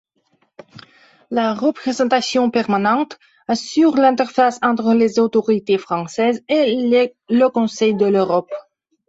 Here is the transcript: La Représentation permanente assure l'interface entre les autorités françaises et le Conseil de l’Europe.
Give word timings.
La 1.29 1.53
Représentation 1.53 2.49
permanente 2.49 3.19
assure 3.47 3.97
l'interface 3.97 4.57
entre 4.63 4.95
les 4.95 5.19
autorités 5.19 5.77
françaises 5.77 6.43
et 6.49 7.11
le 7.29 7.47
Conseil 7.49 7.93
de 7.93 8.07
l’Europe. 8.07 8.51